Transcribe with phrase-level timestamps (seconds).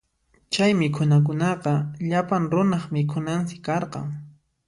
[0.53, 1.73] Chay mikhunakunaqa
[2.09, 4.07] llapan runaq mikhunansi karqan.